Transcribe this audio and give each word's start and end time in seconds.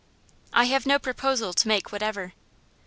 'I 0.53 0.63
have 0.63 0.85
no 0.87 0.97
proposal 0.97 1.53
to 1.53 1.67
make 1.67 1.91
whatever. 1.91 2.33